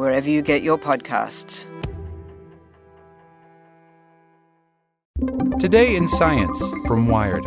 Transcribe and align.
wherever 0.00 0.30
you 0.30 0.40
get 0.40 0.62
your 0.62 0.78
podcasts. 0.78 1.66
Today 5.60 5.94
in 5.94 6.08
Science 6.08 6.58
from 6.86 7.06
Wired. 7.06 7.44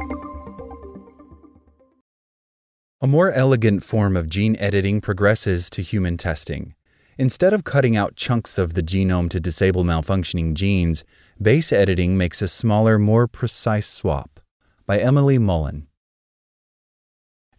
A 3.01 3.07
more 3.07 3.31
elegant 3.31 3.83
form 3.83 4.15
of 4.15 4.29
gene 4.29 4.55
editing 4.59 5.01
progresses 5.01 5.67
to 5.71 5.81
human 5.81 6.15
testing. 6.15 6.75
Instead 7.17 7.53
of 7.53 7.63
cutting 7.63 7.97
out 7.97 8.15
chunks 8.15 8.59
of 8.59 8.75
the 8.75 8.83
genome 8.83 9.31
to 9.31 9.39
disable 9.39 9.83
malfunctioning 9.83 10.53
genes, 10.53 11.03
base 11.41 11.73
editing 11.73 12.15
makes 12.15 12.39
a 12.43 12.47
smaller, 12.47 12.99
more 12.99 13.27
precise 13.27 13.87
swap. 13.87 14.39
By 14.85 14.99
Emily 14.99 15.39
Mullin. 15.39 15.87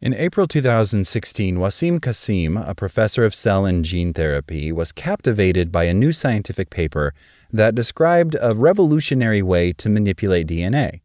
In 0.05 0.13
April 0.13 0.47
2016, 0.47 1.57
Waseem 1.57 1.99
Qasim, 1.99 2.63
a 2.69 2.75
professor 2.75 3.25
of 3.25 3.35
cell 3.35 3.65
and 3.65 3.83
gene 3.83 4.13
therapy, 4.13 4.71
was 4.71 4.93
captivated 4.93 5.73
by 5.73 5.85
a 5.85 5.95
new 5.95 6.13
scientific 6.13 6.69
paper 6.69 7.15
that 7.51 7.75
described 7.75 8.37
a 8.39 8.55
revolutionary 8.55 9.41
way 9.41 9.73
to 9.73 9.89
manipulate 9.89 10.47
DNA 10.47 11.01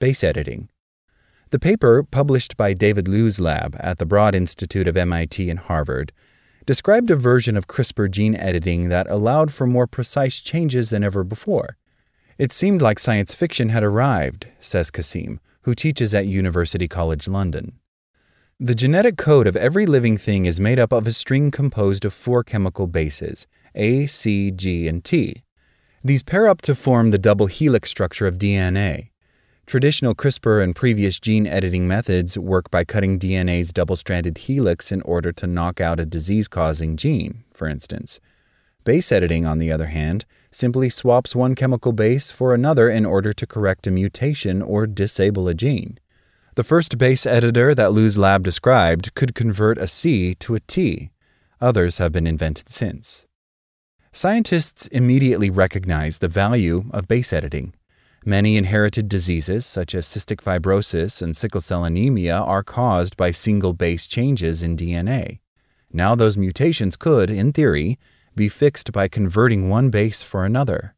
base 0.00 0.24
editing. 0.24 0.70
The 1.50 1.58
paper, 1.58 2.02
published 2.02 2.56
by 2.56 2.72
David 2.72 3.06
Liu's 3.06 3.38
lab 3.38 3.76
at 3.80 3.98
the 3.98 4.06
Broad 4.06 4.34
Institute 4.34 4.88
of 4.88 4.96
MIT 4.96 5.50
and 5.50 5.58
Harvard, 5.58 6.10
described 6.64 7.10
a 7.10 7.16
version 7.16 7.54
of 7.54 7.66
CRISPR 7.66 8.10
gene 8.10 8.34
editing 8.34 8.88
that 8.88 9.10
allowed 9.10 9.52
for 9.52 9.66
more 9.66 9.86
precise 9.86 10.40
changes 10.40 10.88
than 10.88 11.04
ever 11.04 11.22
before. 11.22 11.76
It 12.38 12.52
seemed 12.52 12.80
like 12.80 12.98
science 12.98 13.34
fiction 13.34 13.68
had 13.68 13.84
arrived, 13.84 14.46
says 14.58 14.90
Qasim, 14.90 15.38
who 15.64 15.74
teaches 15.74 16.14
at 16.14 16.24
University 16.24 16.88
College 16.88 17.28
London. 17.28 17.78
The 18.60 18.74
genetic 18.74 19.16
code 19.16 19.46
of 19.46 19.56
every 19.56 19.86
living 19.86 20.18
thing 20.18 20.44
is 20.44 20.58
made 20.58 20.80
up 20.80 20.92
of 20.92 21.06
a 21.06 21.12
string 21.12 21.52
composed 21.52 22.04
of 22.04 22.12
four 22.12 22.42
chemical 22.42 22.88
bases 22.88 23.46
A, 23.76 24.06
C, 24.08 24.50
G, 24.50 24.88
and 24.88 25.04
T. 25.04 25.44
These 26.02 26.24
pair 26.24 26.48
up 26.48 26.60
to 26.62 26.74
form 26.74 27.12
the 27.12 27.18
double 27.18 27.46
helix 27.46 27.88
structure 27.88 28.26
of 28.26 28.36
DNA. 28.36 29.10
Traditional 29.64 30.12
CRISPR 30.12 30.60
and 30.60 30.74
previous 30.74 31.20
gene 31.20 31.46
editing 31.46 31.86
methods 31.86 32.36
work 32.36 32.68
by 32.68 32.82
cutting 32.82 33.16
DNA's 33.16 33.72
double 33.72 33.94
stranded 33.94 34.38
helix 34.38 34.90
in 34.90 35.02
order 35.02 35.30
to 35.30 35.46
knock 35.46 35.80
out 35.80 36.00
a 36.00 36.04
disease 36.04 36.48
causing 36.48 36.96
gene, 36.96 37.44
for 37.54 37.68
instance. 37.68 38.18
Base 38.82 39.12
editing, 39.12 39.46
on 39.46 39.58
the 39.58 39.70
other 39.70 39.86
hand, 39.86 40.24
simply 40.50 40.90
swaps 40.90 41.36
one 41.36 41.54
chemical 41.54 41.92
base 41.92 42.32
for 42.32 42.52
another 42.54 42.90
in 42.90 43.06
order 43.06 43.32
to 43.32 43.46
correct 43.46 43.86
a 43.86 43.92
mutation 43.92 44.60
or 44.62 44.88
disable 44.88 45.46
a 45.46 45.54
gene. 45.54 46.00
The 46.58 46.64
first 46.64 46.98
base 46.98 47.24
editor 47.24 47.72
that 47.72 47.92
Liu's 47.92 48.18
lab 48.18 48.42
described 48.42 49.14
could 49.14 49.36
convert 49.36 49.78
a 49.78 49.86
C 49.86 50.34
to 50.40 50.56
a 50.56 50.58
T. 50.58 51.10
Others 51.60 51.98
have 51.98 52.10
been 52.10 52.26
invented 52.26 52.68
since. 52.68 53.28
Scientists 54.10 54.88
immediately 54.88 55.50
recognized 55.50 56.20
the 56.20 56.26
value 56.26 56.86
of 56.90 57.06
base 57.06 57.32
editing. 57.32 57.74
Many 58.24 58.56
inherited 58.56 59.08
diseases, 59.08 59.66
such 59.66 59.94
as 59.94 60.04
cystic 60.04 60.42
fibrosis 60.42 61.22
and 61.22 61.36
sickle 61.36 61.60
cell 61.60 61.84
anemia, 61.84 62.38
are 62.38 62.64
caused 62.64 63.16
by 63.16 63.30
single 63.30 63.72
base 63.72 64.08
changes 64.08 64.60
in 64.60 64.76
DNA. 64.76 65.38
Now, 65.92 66.16
those 66.16 66.36
mutations 66.36 66.96
could, 66.96 67.30
in 67.30 67.52
theory, 67.52 68.00
be 68.34 68.48
fixed 68.48 68.90
by 68.90 69.06
converting 69.06 69.68
one 69.68 69.90
base 69.90 70.24
for 70.24 70.44
another. 70.44 70.96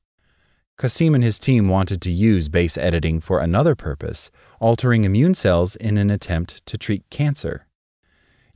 Qasim 0.81 1.15
and 1.15 1.23
his 1.23 1.39
team 1.39 1.69
wanted 1.69 2.01
to 2.01 2.11
use 2.11 2.49
base 2.49 2.79
editing 2.79 3.21
for 3.21 3.39
another 3.39 3.75
purpose, 3.75 4.31
altering 4.61 5.05
immune 5.05 5.35
cells 5.35 5.77
in 5.77 5.99
an 5.99 6.09
attempt 6.09 6.65
to 6.65 6.79
treat 6.79 7.03
cancer. 7.11 7.67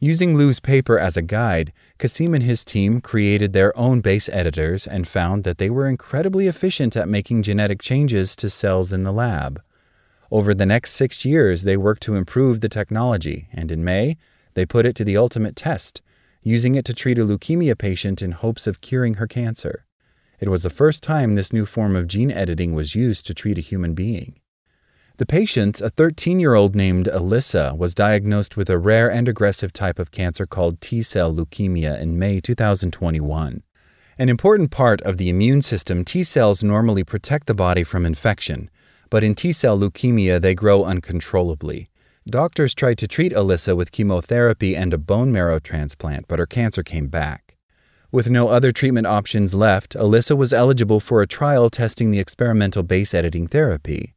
Using 0.01 0.35
Liu's 0.35 0.59
paper 0.59 0.99
as 0.99 1.19
a 1.19 1.23
guide, 1.23 1.71
Qasim 1.99 2.35
and 2.35 2.43
his 2.43 2.65
team 2.65 3.03
created 3.03 3.53
their 3.53 3.79
own 3.79 4.01
base 4.01 4.31
editors 4.31 4.87
and 4.87 5.07
found 5.07 5.45
that 5.45 5.59
they 5.59 5.69
were 5.69 5.87
incredibly 5.87 6.49
efficient 6.49 6.97
at 6.97 7.11
making 7.11 7.43
genetic 7.43 7.83
changes 7.83 8.35
to 8.37 8.49
cells 8.49 8.91
in 8.91 9.03
the 9.03 9.13
lab. 9.13 9.61
Over 10.31 10.55
the 10.55 10.65
next 10.65 10.95
six 10.95 11.27
years, 11.27 11.65
they 11.65 11.77
worked 11.77 12.03
to 12.05 12.17
improve 12.17 12.63
the 12.63 12.71
technology, 12.71 13.49
and 13.53 13.71
in 13.71 13.85
May, 13.85 14.17
they 14.55 14.65
put 14.65 14.87
it 14.87 14.97
to 14.97 15.05
the 15.05 15.19
ultimate 15.19 15.57
test, 15.57 16.01
using 16.43 16.75
it 16.75 16.87
to 16.87 16.95
treat 16.95 17.19
a 17.19 17.27
leukemia 17.27 17.77
patient 17.77 18.23
in 18.23 18.31
hopes 18.31 18.67
of 18.67 18.81
curing 18.81 19.15
her 19.15 19.27
cancer. 19.27 19.85
It 20.45 20.51
was 20.51 20.63
the 20.63 20.69
first 20.69 21.03
time 21.03 21.37
this 21.37 21.55
new 21.55 21.65
form 21.65 21.97
of 21.97 22.07
gene 22.07 22.31
editing 22.31 22.75
was 22.75 22.95
used 22.95 23.25
to 23.25 23.33
treat 23.33 23.57
a 23.57 23.63
human 23.63 23.95
being. 23.95 24.39
The 25.17 25.25
patient, 25.25 25.81
a 25.81 25.89
13 25.89 26.39
year 26.39 26.53
old 26.53 26.77
named 26.77 27.07
Alyssa, 27.07 27.75
was 27.79 27.95
diagnosed 27.95 28.55
with 28.55 28.69
a 28.69 28.77
rare 28.77 29.11
and 29.11 29.27
aggressive 29.27 29.73
type 29.73 29.99
of 29.99 30.11
cancer 30.11 30.45
called 30.45 30.83
T 30.83 31.01
cell 31.01 31.35
leukemia 31.35 31.99
in 31.99 32.19
May 32.19 32.41
2021. 32.41 33.63
An 34.19 34.29
important 34.29 34.71
part 34.71 35.01
of 35.01 35.17
the 35.17 35.31
immune 35.31 35.63
system, 35.63 36.05
T 36.05 36.23
cells 36.23 36.63
normally 36.63 37.05
protect 37.05 37.47
the 37.47 37.55
body 37.55 37.83
from 37.83 38.05
infection, 38.05 38.69
but 39.09 39.25
in 39.25 39.35
T 39.35 39.51
cell 39.51 39.79
leukemia, 39.79 40.39
they 40.43 40.55
grow 40.55 40.85
uncontrollably. 40.85 41.89
Doctors 42.29 42.75
tried 42.75 42.99
to 42.99 43.09
treat 43.09 43.33
Alyssa 43.33 43.75
with 43.75 43.93
chemotherapy 43.93 44.77
and 44.77 44.93
a 44.93 44.99
bone 44.99 45.33
marrow 45.33 45.59
transplant, 45.59 46.29
but 46.29 46.39
her 46.39 46.45
cancer 46.45 46.83
came 46.83 47.07
back. 47.07 47.44
With 48.15 48.31
no 48.31 48.47
other 48.47 48.71
treatment 48.71 49.09
options 49.09 49.55
left, 49.55 49.97
Alyssa 49.97 50.37
was 50.37 50.53
eligible 50.53 51.01
for 51.01 51.21
a 51.21 51.27
trial 51.27 51.69
testing 51.69 52.13
the 52.13 52.21
experimental 52.21 52.85
base 52.85 53.13
editing 53.13 53.49
therapy. 53.49 54.15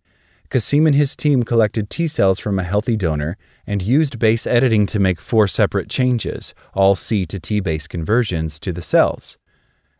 Qasim 0.52 0.86
and 0.86 0.96
his 0.96 1.16
team 1.16 1.42
collected 1.42 1.90
T 1.90 2.06
cells 2.06 2.38
from 2.38 2.60
a 2.60 2.64
healthy 2.64 2.96
donor 2.96 3.38
and 3.66 3.82
used 3.82 4.20
base 4.20 4.46
editing 4.46 4.86
to 4.86 5.00
make 5.00 5.20
four 5.20 5.48
separate 5.48 5.90
changes, 5.90 6.54
all 6.76 6.94
C 6.96 7.26
to 7.26 7.40
T 7.40 7.60
base 7.60 7.88
conversions, 7.88 8.60
to 8.60 8.72
the 8.72 8.84
cells. 8.84 9.40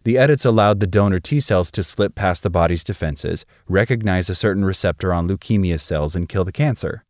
The 0.04 0.20
edits 0.20 0.46
allowed 0.46 0.80
the 0.80 0.86
donor 0.86 1.20
T 1.20 1.40
cells 1.40 1.72
to 1.72 1.84
slip 1.84 2.14
past 2.14 2.44
the 2.44 2.52
body's 2.52 2.84
defenses, 2.84 3.48
recognize 3.68 4.30
a 4.30 4.36
certain 4.36 4.64
receptor 4.64 5.12
on 5.12 5.28
leukemia 5.28 5.82
cells, 5.82 6.16
and 6.16 6.30
kill 6.30 6.46
the 6.46 6.52
cancer. 6.52 7.04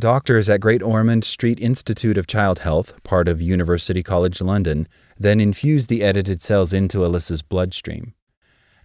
Doctors 0.00 0.48
at 0.48 0.60
Great 0.60 0.80
Ormond 0.80 1.24
Street 1.24 1.58
Institute 1.58 2.16
of 2.16 2.28
Child 2.28 2.60
Health, 2.60 3.02
part 3.02 3.26
of 3.26 3.42
University 3.42 4.00
College 4.00 4.40
London, 4.40 4.86
then 5.18 5.40
infused 5.40 5.88
the 5.88 6.04
edited 6.04 6.40
cells 6.40 6.72
into 6.72 6.98
Alyssa's 6.98 7.42
bloodstream. 7.42 8.14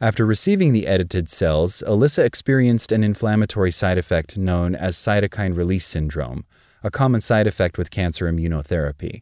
After 0.02 0.26
receiving 0.26 0.74
the 0.74 0.88
edited 0.88 1.30
cells, 1.30 1.84
Alyssa 1.86 2.24
experienced 2.26 2.92
an 2.92 3.04
inflammatory 3.04 3.70
side 3.70 4.00
effect 4.00 4.40
known 4.40 4.74
as 4.74 4.98
cytokine 4.98 5.56
release 5.56 5.86
syndrome, 5.86 6.46
a 6.84 6.90
common 6.90 7.22
side 7.22 7.46
effect 7.46 7.78
with 7.78 7.92
cancer 7.92 8.26
immunotherapy. 8.26 9.22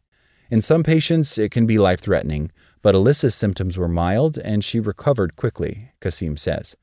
In 0.49 0.61
some 0.61 0.83
patients, 0.83 1.37
it 1.37 1.51
can 1.51 1.65
be 1.65 1.77
life 1.77 1.99
threatening, 1.99 2.53
but 2.81 2.95
Alyssa's 2.95 3.35
symptoms 3.35 3.77
were 3.77 3.89
mild 3.89 4.37
and 4.37 4.63
she 4.63 4.79
recovered 4.79 5.35
quickly, 5.35 5.91
Qasim 5.99 6.39
says. 6.39 6.77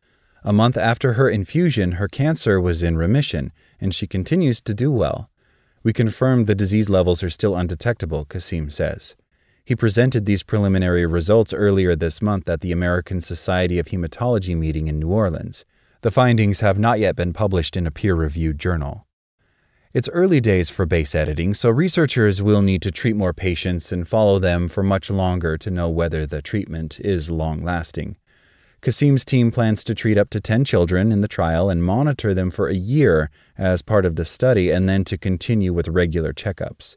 A 0.44 0.52
month 0.52 0.76
after 0.76 1.14
her 1.14 1.28
infusion, 1.28 1.92
her 1.92 2.08
cancer 2.08 2.60
was 2.60 2.82
in 2.82 2.96
remission, 2.96 3.52
and 3.80 3.94
she 3.94 4.06
continues 4.06 4.60
to 4.62 4.74
do 4.74 4.90
well. 4.90 5.30
We 5.82 5.92
confirmed 5.92 6.46
the 6.46 6.54
disease 6.54 6.88
levels 6.88 7.22
are 7.22 7.30
still 7.30 7.56
undetectable, 7.56 8.24
Qasim 8.24 8.72
says. 8.72 9.16
He 9.64 9.76
presented 9.76 10.24
these 10.24 10.42
preliminary 10.42 11.04
results 11.04 11.52
earlier 11.52 11.94
this 11.94 12.22
month 12.22 12.48
at 12.48 12.60
the 12.60 12.72
American 12.72 13.20
Society 13.20 13.78
of 13.78 13.88
Hematology 13.88 14.56
meeting 14.56 14.88
in 14.88 14.98
New 14.98 15.08
Orleans. 15.08 15.64
The 16.00 16.10
findings 16.10 16.60
have 16.60 16.78
not 16.78 17.00
yet 17.00 17.16
been 17.16 17.32
published 17.32 17.76
in 17.76 17.86
a 17.86 17.90
peer 17.90 18.14
reviewed 18.14 18.58
journal. 18.58 19.06
It's 19.92 20.08
early 20.10 20.40
days 20.40 20.70
for 20.70 20.86
base 20.86 21.14
editing, 21.14 21.54
so 21.54 21.70
researchers 21.70 22.40
will 22.40 22.62
need 22.62 22.82
to 22.82 22.90
treat 22.90 23.16
more 23.16 23.32
patients 23.32 23.90
and 23.90 24.06
follow 24.06 24.38
them 24.38 24.68
for 24.68 24.82
much 24.82 25.10
longer 25.10 25.56
to 25.58 25.70
know 25.70 25.88
whether 25.88 26.24
the 26.24 26.40
treatment 26.40 27.00
is 27.00 27.30
long 27.30 27.62
lasting. 27.62 28.16
Qasim's 28.80 29.24
team 29.24 29.50
plans 29.50 29.82
to 29.84 29.94
treat 29.94 30.16
up 30.16 30.30
to 30.30 30.40
10 30.40 30.64
children 30.64 31.10
in 31.10 31.20
the 31.20 31.28
trial 31.28 31.68
and 31.68 31.82
monitor 31.82 32.32
them 32.32 32.50
for 32.50 32.68
a 32.68 32.74
year 32.74 33.28
as 33.56 33.82
part 33.82 34.06
of 34.06 34.14
the 34.14 34.24
study 34.24 34.70
and 34.70 34.88
then 34.88 35.02
to 35.04 35.18
continue 35.18 35.72
with 35.72 35.88
regular 35.88 36.32
checkups. 36.32 36.96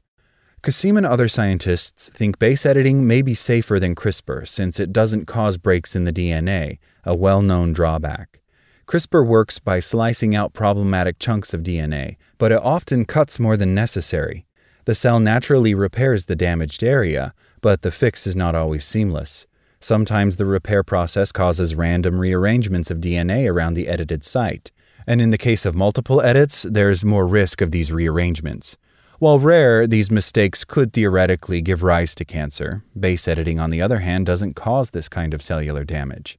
Qasim 0.61 0.95
and 0.95 1.07
other 1.07 1.27
scientists 1.27 2.09
think 2.09 2.37
base 2.37 2.67
editing 2.67 3.07
may 3.07 3.23
be 3.23 3.33
safer 3.33 3.79
than 3.79 3.95
CRISPR 3.95 4.47
since 4.47 4.79
it 4.79 4.93
doesn't 4.93 5.25
cause 5.25 5.57
breaks 5.57 5.95
in 5.95 6.03
the 6.03 6.13
DNA, 6.13 6.77
a 7.03 7.15
well 7.15 7.41
known 7.41 7.73
drawback. 7.73 8.41
CRISPR 8.85 9.25
works 9.25 9.57
by 9.57 9.79
slicing 9.79 10.35
out 10.35 10.53
problematic 10.53 11.17
chunks 11.17 11.51
of 11.51 11.63
DNA, 11.63 12.17
but 12.37 12.51
it 12.51 12.61
often 12.61 13.05
cuts 13.05 13.39
more 13.39 13.57
than 13.57 13.73
necessary. 13.73 14.45
The 14.85 14.93
cell 14.93 15.19
naturally 15.19 15.73
repairs 15.73 16.25
the 16.25 16.35
damaged 16.35 16.83
area, 16.83 17.33
but 17.61 17.81
the 17.81 17.91
fix 17.91 18.27
is 18.27 18.35
not 18.35 18.53
always 18.53 18.85
seamless. 18.85 19.47
Sometimes 19.83 20.35
the 20.35 20.45
repair 20.45 20.83
process 20.83 21.31
causes 21.31 21.73
random 21.73 22.19
rearrangements 22.19 22.91
of 22.91 22.99
DNA 22.99 23.51
around 23.51 23.73
the 23.73 23.87
edited 23.87 24.23
site, 24.23 24.71
and 25.07 25.19
in 25.19 25.31
the 25.31 25.39
case 25.39 25.65
of 25.65 25.73
multiple 25.73 26.21
edits, 26.21 26.61
there's 26.61 27.03
more 27.03 27.25
risk 27.25 27.61
of 27.61 27.71
these 27.71 27.91
rearrangements. 27.91 28.77
While 29.17 29.39
rare, 29.39 29.87
these 29.87 30.11
mistakes 30.11 30.63
could 30.63 30.93
theoretically 30.93 31.61
give 31.63 31.81
rise 31.81 32.13
to 32.15 32.25
cancer. 32.25 32.83
Base 32.99 33.27
editing, 33.27 33.59
on 33.59 33.71
the 33.71 33.81
other 33.81 33.99
hand, 33.99 34.27
doesn't 34.27 34.55
cause 34.55 34.91
this 34.91 35.09
kind 35.09 35.33
of 35.33 35.41
cellular 35.41 35.83
damage. 35.83 36.37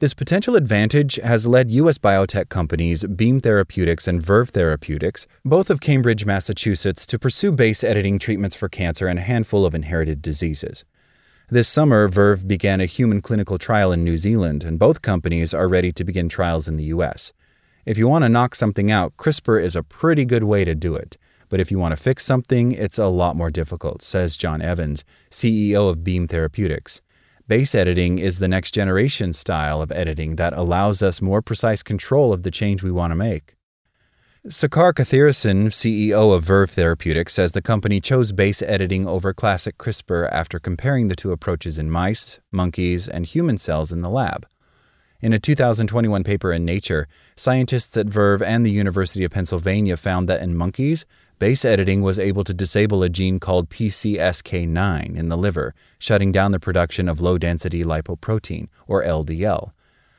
This 0.00 0.12
potential 0.12 0.56
advantage 0.56 1.16
has 1.16 1.46
led 1.46 1.70
U.S. 1.70 1.98
biotech 1.98 2.48
companies 2.48 3.04
Beam 3.04 3.40
Therapeutics 3.40 4.08
and 4.08 4.20
Verve 4.20 4.50
Therapeutics, 4.50 5.28
both 5.44 5.70
of 5.70 5.80
Cambridge, 5.80 6.26
Massachusetts, 6.26 7.06
to 7.06 7.18
pursue 7.18 7.52
base 7.52 7.84
editing 7.84 8.18
treatments 8.18 8.56
for 8.56 8.68
cancer 8.68 9.06
and 9.06 9.20
a 9.20 9.22
handful 9.22 9.64
of 9.64 9.74
inherited 9.74 10.20
diseases. 10.20 10.84
This 11.48 11.68
summer, 11.68 12.08
Verve 12.08 12.48
began 12.48 12.80
a 12.80 12.86
human 12.86 13.22
clinical 13.22 13.56
trial 13.56 13.92
in 13.92 14.02
New 14.02 14.16
Zealand, 14.16 14.64
and 14.64 14.80
both 14.80 15.00
companies 15.00 15.54
are 15.54 15.68
ready 15.68 15.92
to 15.92 16.02
begin 16.02 16.28
trials 16.28 16.66
in 16.66 16.76
the 16.76 16.86
US. 16.86 17.32
If 17.84 17.96
you 17.96 18.08
want 18.08 18.24
to 18.24 18.28
knock 18.28 18.56
something 18.56 18.90
out, 18.90 19.16
CRISPR 19.16 19.62
is 19.62 19.76
a 19.76 19.84
pretty 19.84 20.24
good 20.24 20.42
way 20.42 20.64
to 20.64 20.74
do 20.74 20.96
it. 20.96 21.16
But 21.48 21.60
if 21.60 21.70
you 21.70 21.78
want 21.78 21.92
to 21.92 22.02
fix 22.02 22.24
something, 22.24 22.72
it's 22.72 22.98
a 22.98 23.06
lot 23.06 23.36
more 23.36 23.52
difficult, 23.52 24.02
says 24.02 24.36
John 24.36 24.60
Evans, 24.60 25.04
CEO 25.30 25.88
of 25.88 26.02
Beam 26.02 26.26
Therapeutics. 26.26 27.00
Base 27.46 27.76
editing 27.76 28.18
is 28.18 28.40
the 28.40 28.48
next 28.48 28.72
generation 28.72 29.32
style 29.32 29.80
of 29.80 29.92
editing 29.92 30.34
that 30.34 30.52
allows 30.52 31.00
us 31.00 31.22
more 31.22 31.42
precise 31.42 31.84
control 31.84 32.32
of 32.32 32.42
the 32.42 32.50
change 32.50 32.82
we 32.82 32.90
want 32.90 33.12
to 33.12 33.16
make. 33.16 33.55
Sekar 34.48 34.92
Kathiresan, 34.92 35.66
CEO 35.72 36.32
of 36.32 36.44
Verve 36.44 36.70
Therapeutics, 36.70 37.34
says 37.34 37.50
the 37.50 37.60
company 37.60 38.00
chose 38.00 38.30
base 38.30 38.62
editing 38.62 39.04
over 39.04 39.34
classic 39.34 39.76
CRISPR 39.76 40.28
after 40.30 40.60
comparing 40.60 41.08
the 41.08 41.16
two 41.16 41.32
approaches 41.32 41.80
in 41.80 41.90
mice, 41.90 42.38
monkeys, 42.52 43.08
and 43.08 43.26
human 43.26 43.58
cells 43.58 43.90
in 43.90 44.02
the 44.02 44.08
lab. 44.08 44.46
In 45.20 45.32
a 45.32 45.40
2021 45.40 46.22
paper 46.22 46.52
in 46.52 46.64
Nature, 46.64 47.08
scientists 47.34 47.96
at 47.96 48.06
Verve 48.06 48.40
and 48.40 48.64
the 48.64 48.70
University 48.70 49.24
of 49.24 49.32
Pennsylvania 49.32 49.96
found 49.96 50.28
that 50.28 50.40
in 50.40 50.56
monkeys, 50.56 51.06
base 51.40 51.64
editing 51.64 52.00
was 52.00 52.16
able 52.16 52.44
to 52.44 52.54
disable 52.54 53.02
a 53.02 53.08
gene 53.08 53.40
called 53.40 53.68
PCSK9 53.68 55.16
in 55.16 55.28
the 55.28 55.36
liver, 55.36 55.74
shutting 55.98 56.30
down 56.30 56.52
the 56.52 56.60
production 56.60 57.08
of 57.08 57.20
low 57.20 57.36
density 57.36 57.82
lipoprotein, 57.82 58.68
or 58.86 59.02
LDL. 59.02 59.72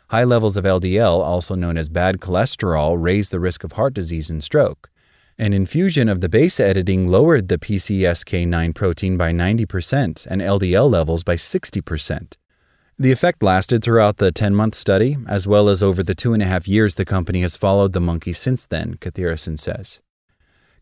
High 0.09 0.23
levels 0.23 0.55
of 0.55 0.63
LDL, 0.63 1.21
also 1.21 1.53
known 1.53 1.77
as 1.77 1.89
bad 1.89 2.21
cholesterol, 2.21 2.95
raise 2.97 3.29
the 3.29 3.41
risk 3.41 3.65
of 3.65 3.73
heart 3.73 3.93
disease 3.93 4.29
and 4.29 4.41
stroke. 4.41 4.89
An 5.37 5.51
infusion 5.51 6.07
of 6.07 6.21
the 6.21 6.29
base 6.29 6.61
editing 6.61 7.09
lowered 7.09 7.49
the 7.49 7.57
PCSK9 7.57 8.73
protein 8.73 9.17
by 9.17 9.33
90% 9.33 10.25
and 10.25 10.41
LDL 10.41 10.89
levels 10.89 11.25
by 11.25 11.35
60%. 11.35 12.37
The 12.97 13.11
effect 13.11 13.43
lasted 13.43 13.83
throughout 13.83 14.15
the 14.15 14.31
10 14.31 14.55
month 14.55 14.75
study, 14.75 15.17
as 15.27 15.45
well 15.45 15.67
as 15.67 15.83
over 15.83 16.01
the 16.01 16.15
two 16.15 16.33
and 16.33 16.41
a 16.41 16.47
half 16.47 16.69
years 16.69 16.95
the 16.95 17.03
company 17.03 17.41
has 17.41 17.57
followed 17.57 17.91
the 17.91 17.99
monkey 17.99 18.31
since 18.31 18.65
then, 18.65 18.95
Kathiresan 18.95 19.59
says. 19.59 19.99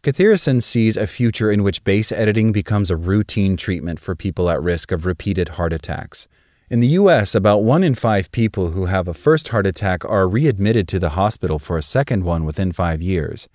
Kathiresan 0.03 0.61
sees 0.61 0.97
a 0.97 1.07
future 1.07 1.49
in 1.49 1.63
which 1.63 1.83
base 1.83 2.11
editing 2.11 2.51
becomes 2.51 2.91
a 2.91 2.95
routine 2.95 3.57
treatment 3.57 3.99
for 3.99 4.15
people 4.15 4.51
at 4.51 4.61
risk 4.61 4.91
of 4.91 5.07
repeated 5.07 5.49
heart 5.49 5.73
attacks. 5.73 6.27
In 6.67 6.79
the 6.79 6.97
US, 6.99 7.35
about 7.35 7.63
one 7.63 7.83
in 7.83 7.93
five 7.93 8.31
people 8.31 8.71
who 8.71 8.87
have 8.87 9.07
a 9.07 9.13
first 9.13 9.49
heart 9.49 9.67
attack 9.67 10.03
are 10.03 10.27
readmitted 10.27 10.87
to 10.87 10.97
the 10.97 11.11
hospital 11.11 11.59
for 11.59 11.77
a 11.77 11.83
second 11.83 12.23
one 12.23 12.43
within 12.43 12.71
five 12.71 13.03
years. 13.03 13.47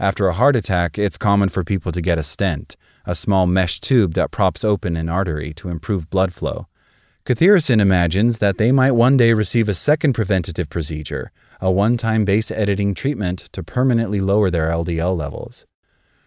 After 0.00 0.26
a 0.26 0.32
heart 0.32 0.56
attack, 0.56 0.98
it's 0.98 1.16
common 1.16 1.48
for 1.48 1.62
people 1.62 1.92
to 1.92 2.00
get 2.00 2.18
a 2.18 2.24
stent, 2.24 2.74
a 3.04 3.14
small 3.14 3.46
mesh 3.46 3.78
tube 3.78 4.14
that 4.14 4.32
props 4.32 4.64
open 4.64 4.96
an 4.96 5.08
artery 5.08 5.54
to 5.54 5.68
improve 5.68 6.10
blood 6.10 6.34
flow. 6.34 6.66
Kathiresan 7.24 7.80
imagines 7.80 8.38
that 8.38 8.58
they 8.58 8.72
might 8.72 8.90
one 8.90 9.16
day 9.16 9.32
receive 9.32 9.68
a 9.68 9.74
second 9.74 10.14
preventative 10.14 10.68
procedure, 10.68 11.30
a 11.60 11.70
one 11.70 11.96
time 11.96 12.24
base 12.24 12.50
editing 12.50 12.94
treatment 12.94 13.38
to 13.52 13.62
permanently 13.62 14.20
lower 14.20 14.50
their 14.50 14.70
LDL 14.70 15.16
levels. 15.16 15.66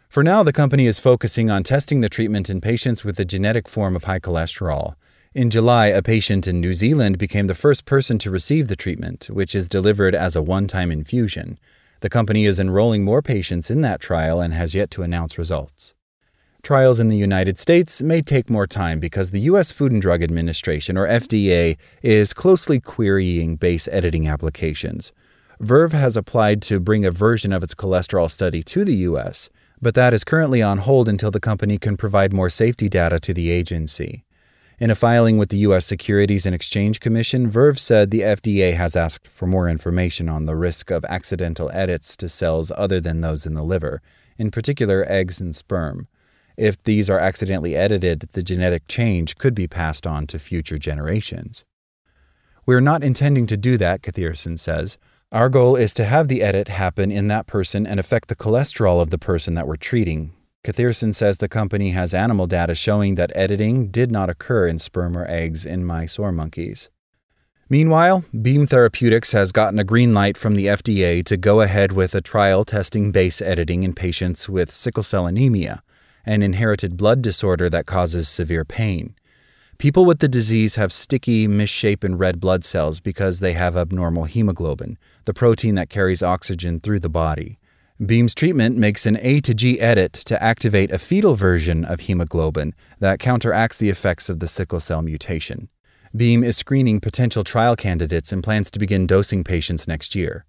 For 0.07 0.23
now, 0.23 0.43
the 0.43 0.53
company 0.53 0.87
is 0.87 0.99
focusing 0.99 1.49
on 1.49 1.63
testing 1.63 1.99
the 1.99 2.07
treatment 2.07 2.49
in 2.49 2.61
patients 2.61 3.03
with 3.03 3.19
a 3.19 3.25
genetic 3.25 3.67
form 3.67 3.93
of 3.93 4.05
high 4.05 4.19
cholesterol. 4.19 4.95
In 5.35 5.51
July, 5.51 5.87
a 5.87 6.01
patient 6.01 6.47
in 6.47 6.59
New 6.59 6.73
Zealand 6.73 7.19
became 7.19 7.45
the 7.45 7.53
first 7.53 7.85
person 7.85 8.17
to 8.17 8.31
receive 8.31 8.67
the 8.67 8.75
treatment, 8.75 9.29
which 9.31 9.53
is 9.53 9.69
delivered 9.69 10.15
as 10.15 10.35
a 10.35 10.41
one 10.41 10.65
time 10.65 10.91
infusion. 10.91 11.59
The 11.99 12.09
company 12.09 12.45
is 12.45 12.59
enrolling 12.59 13.03
more 13.03 13.21
patients 13.21 13.69
in 13.69 13.81
that 13.81 14.01
trial 14.01 14.41
and 14.41 14.55
has 14.55 14.73
yet 14.73 14.89
to 14.91 15.03
announce 15.03 15.37
results. 15.37 15.93
Trials 16.63 16.99
in 16.99 17.09
the 17.09 17.17
United 17.17 17.59
States 17.59 18.01
may 18.01 18.23
take 18.23 18.49
more 18.49 18.65
time 18.65 18.99
because 18.99 19.29
the 19.29 19.41
U.S. 19.41 19.71
Food 19.71 19.91
and 19.91 20.01
Drug 20.01 20.23
Administration, 20.23 20.97
or 20.97 21.07
FDA, 21.07 21.77
is 22.01 22.33
closely 22.33 22.79
querying 22.79 23.55
base 23.55 23.87
editing 23.89 24.27
applications. 24.27 25.13
Verve 25.59 25.91
has 25.91 26.17
applied 26.17 26.63
to 26.63 26.79
bring 26.79 27.05
a 27.05 27.11
version 27.11 27.53
of 27.53 27.61
its 27.61 27.75
cholesterol 27.75 28.31
study 28.31 28.63
to 28.63 28.83
the 28.83 28.95
U.S., 28.95 29.47
but 29.79 29.93
that 29.93 30.11
is 30.11 30.23
currently 30.23 30.63
on 30.63 30.79
hold 30.79 31.07
until 31.07 31.29
the 31.29 31.39
company 31.39 31.77
can 31.77 31.97
provide 31.97 32.33
more 32.33 32.49
safety 32.49 32.89
data 32.89 33.19
to 33.19 33.33
the 33.33 33.51
agency. 33.51 34.23
In 34.79 34.89
a 34.89 34.95
filing 34.95 35.37
with 35.37 35.49
the 35.49 35.57
U.S. 35.57 35.85
Securities 35.85 36.45
and 36.45 36.55
Exchange 36.55 37.01
Commission, 37.01 37.49
Verve 37.49 37.77
said 37.77 38.11
the 38.11 38.21
FDA 38.21 38.75
has 38.75 38.95
asked 38.95 39.27
for 39.27 39.45
more 39.45 39.67
information 39.67 40.29
on 40.29 40.45
the 40.45 40.55
risk 40.55 40.89
of 40.89 41.03
accidental 41.09 41.69
edits 41.73 42.15
to 42.15 42.29
cells 42.29 42.71
other 42.77 43.01
than 43.01 43.19
those 43.19 43.45
in 43.45 43.55
the 43.55 43.63
liver, 43.63 44.01
in 44.37 44.51
particular 44.51 45.05
eggs 45.09 45.41
and 45.41 45.53
sperm. 45.53 46.07
If 46.55 46.81
these 46.83 47.09
are 47.09 47.19
accidentally 47.19 47.75
edited, 47.75 48.29
the 48.31 48.41
genetic 48.41 48.87
change 48.87 49.37
could 49.37 49.53
be 49.53 49.67
passed 49.67 50.07
on 50.07 50.27
to 50.27 50.39
future 50.39 50.77
generations. 50.77 51.65
We're 52.65 52.79
not 52.79 53.03
intending 53.03 53.47
to 53.47 53.57
do 53.57 53.75
that, 53.77 54.01
Kathiresan 54.01 54.57
says. 54.57 54.97
Our 55.29 55.49
goal 55.49 55.75
is 55.75 55.93
to 55.95 56.05
have 56.05 56.29
the 56.29 56.41
edit 56.41 56.69
happen 56.69 57.11
in 57.11 57.27
that 57.27 57.47
person 57.47 57.85
and 57.85 57.99
affect 57.99 58.29
the 58.29 58.35
cholesterol 58.35 59.01
of 59.01 59.09
the 59.09 59.17
person 59.17 59.55
that 59.55 59.67
we're 59.67 59.75
treating, 59.75 60.31
Kathiresan 60.63 61.15
says 61.15 61.37
the 61.37 61.47
company 61.47 61.91
has 61.91 62.13
animal 62.13 62.45
data 62.45 62.75
showing 62.75 63.15
that 63.15 63.31
editing 63.33 63.87
did 63.87 64.11
not 64.11 64.29
occur 64.29 64.67
in 64.67 64.77
sperm 64.77 65.17
or 65.17 65.25
eggs 65.29 65.65
in 65.65 65.85
mice 65.85 66.19
or 66.19 66.31
monkeys. 66.31 66.89
Meanwhile, 67.69 68.25
Beam 68.41 68.65
Therapeutics 68.65 69.31
has 69.31 69.51
gotten 69.51 69.77
a 69.79 69.83
green 69.83 70.13
light 70.13 70.37
from 70.37 70.55
the 70.55 70.65
FDA 70.65 71.23
to 71.25 71.37
go 71.37 71.61
ahead 71.61 71.93
with 71.93 72.15
a 72.15 72.21
trial 72.21 72.65
testing 72.65 73.11
base 73.11 73.41
editing 73.41 73.83
in 73.83 73.93
patients 73.93 74.49
with 74.49 74.73
sickle 74.73 75.03
cell 75.03 75.27
anemia, 75.27 75.83
an 76.25 76.41
inherited 76.41 76.97
blood 76.97 77.21
disorder 77.21 77.69
that 77.69 77.85
causes 77.85 78.27
severe 78.27 78.65
pain. 78.65 79.15
People 79.77 80.03
with 80.03 80.19
the 80.19 80.27
disease 80.27 80.75
have 80.75 80.91
sticky, 80.91 81.47
misshapen 81.47 82.17
red 82.17 82.39
blood 82.39 82.65
cells 82.65 82.99
because 82.99 83.39
they 83.39 83.53
have 83.53 83.77
abnormal 83.77 84.25
hemoglobin, 84.25 84.97
the 85.23 85.33
protein 85.33 85.75
that 85.75 85.89
carries 85.89 86.23
oxygen 86.23 86.79
through 86.79 86.99
the 86.99 87.07
body. 87.07 87.58
Beam's 88.05 88.33
treatment 88.33 88.77
makes 88.77 89.05
an 89.05 89.17
A 89.21 89.41
to 89.41 89.53
G 89.53 89.77
edit 89.77 90.13
to 90.13 90.41
activate 90.41 90.89
a 90.89 90.97
fetal 90.97 91.35
version 91.35 91.83
of 91.83 92.01
hemoglobin 92.01 92.73
that 92.99 93.19
counteracts 93.19 93.77
the 93.77 93.89
effects 93.89 94.29
of 94.29 94.39
the 94.39 94.47
sickle 94.47 94.79
cell 94.79 95.01
mutation. 95.01 95.67
Beam 96.15 96.41
is 96.41 96.55
screening 96.55 97.01
potential 97.01 97.43
trial 97.43 97.75
candidates 97.75 98.31
and 98.31 98.41
plans 98.41 98.71
to 98.71 98.79
begin 98.79 99.05
dosing 99.05 99.43
patients 99.43 99.85
next 99.85 100.15
year. 100.15 100.45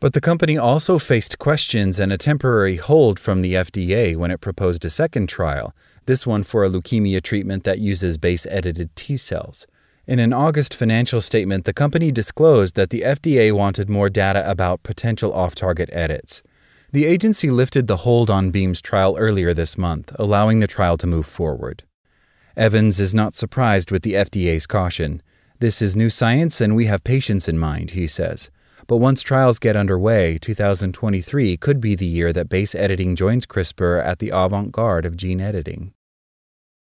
But 0.00 0.14
the 0.14 0.22
company 0.22 0.56
also 0.56 0.98
faced 0.98 1.38
questions 1.38 2.00
and 2.00 2.10
a 2.10 2.16
temporary 2.16 2.76
hold 2.76 3.20
from 3.20 3.42
the 3.42 3.52
FDA 3.52 4.16
when 4.16 4.30
it 4.30 4.40
proposed 4.40 4.82
a 4.86 4.90
second 4.90 5.28
trial, 5.28 5.74
this 6.06 6.26
one 6.26 6.42
for 6.42 6.64
a 6.64 6.70
leukemia 6.70 7.22
treatment 7.22 7.64
that 7.64 7.80
uses 7.80 8.16
base 8.16 8.46
edited 8.46 8.96
T 8.96 9.18
cells. 9.18 9.66
In 10.06 10.18
an 10.18 10.32
August 10.32 10.74
financial 10.74 11.20
statement, 11.20 11.66
the 11.66 11.74
company 11.74 12.10
disclosed 12.10 12.76
that 12.76 12.88
the 12.88 13.02
FDA 13.02 13.52
wanted 13.52 13.90
more 13.90 14.08
data 14.08 14.50
about 14.50 14.82
potential 14.82 15.34
off 15.34 15.54
target 15.54 15.90
edits. 15.92 16.42
The 16.90 17.04
agency 17.04 17.50
lifted 17.50 17.86
the 17.86 17.98
hold 17.98 18.30
on 18.30 18.50
Beam's 18.50 18.80
trial 18.80 19.14
earlier 19.18 19.52
this 19.52 19.76
month, 19.76 20.10
allowing 20.18 20.60
the 20.60 20.66
trial 20.66 20.96
to 20.96 21.06
move 21.06 21.26
forward. 21.26 21.82
Evans 22.56 22.98
is 22.98 23.14
not 23.14 23.34
surprised 23.34 23.90
with 23.90 24.02
the 24.02 24.14
FDA's 24.14 24.66
caution. 24.66 25.20
This 25.58 25.82
is 25.82 25.94
new 25.94 26.08
science 26.08 26.62
and 26.62 26.74
we 26.74 26.86
have 26.86 27.04
patients 27.04 27.46
in 27.46 27.58
mind, 27.58 27.90
he 27.90 28.06
says. 28.06 28.50
But 28.86 28.96
once 28.96 29.20
trials 29.20 29.58
get 29.58 29.76
underway, 29.76 30.38
2023 30.38 31.58
could 31.58 31.78
be 31.78 31.94
the 31.94 32.06
year 32.06 32.32
that 32.32 32.48
base 32.48 32.74
editing 32.74 33.16
joins 33.16 33.44
CRISPR 33.44 34.02
at 34.02 34.18
the 34.18 34.30
avant 34.30 34.72
garde 34.72 35.04
of 35.04 35.14
gene 35.14 35.42
editing. 35.42 35.92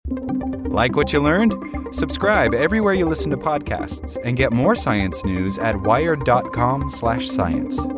Like 0.06 0.94
what 0.94 1.12
you 1.12 1.20
learned? 1.20 1.56
Subscribe 1.90 2.54
everywhere 2.54 2.94
you 2.94 3.04
listen 3.04 3.32
to 3.32 3.36
podcasts 3.36 4.16
and 4.24 4.36
get 4.36 4.52
more 4.52 4.76
science 4.76 5.24
news 5.24 5.58
at 5.58 5.76
wired.com/science. 5.76 7.97